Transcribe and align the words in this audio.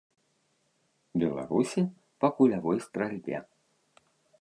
Беларусі 1.25 1.81
па 2.25 2.33
кулявой 2.41 2.77
стральбе. 2.87 3.37